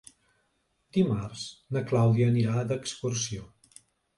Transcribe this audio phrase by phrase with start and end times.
[0.97, 1.43] Dimarts
[1.77, 3.47] na Clàudia anirà d'excursió.